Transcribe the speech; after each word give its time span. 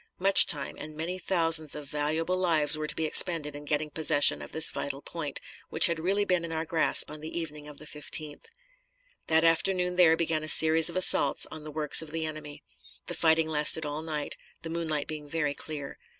Much 0.17 0.47
time 0.47 0.75
and 0.79 0.95
many 0.97 1.19
thousands 1.19 1.75
of 1.75 1.85
valuable 1.87 2.35
lives 2.35 2.75
were 2.75 2.87
to 2.87 2.95
be 2.95 3.05
expended 3.05 3.55
in 3.55 3.65
getting 3.65 3.91
possession 3.91 4.41
of 4.41 4.51
this 4.51 4.71
vital 4.71 4.99
point, 4.99 5.39
which 5.69 5.85
had 5.85 5.99
really 5.99 6.25
been 6.25 6.43
in 6.43 6.51
our 6.51 6.65
grasp 6.65 7.11
on 7.11 7.19
the 7.21 7.39
evening 7.39 7.67
of 7.67 7.77
the 7.77 7.85
15th. 7.85 8.45
That 9.27 9.43
afternoon 9.43 9.97
there 9.97 10.17
began 10.17 10.43
a 10.43 10.47
series 10.47 10.89
of 10.89 10.95
assaults 10.95 11.45
on 11.51 11.63
the 11.65 11.71
works 11.71 12.01
of 12.01 12.09
the 12.09 12.25
enemy. 12.25 12.63
The 13.05 13.13
fighting 13.13 13.47
lasted 13.47 13.85
all 13.85 14.01
night, 14.01 14.37
the 14.63 14.71
moonlight 14.71 15.05
being 15.07 15.29
very 15.29 15.53
clear. 15.53 15.99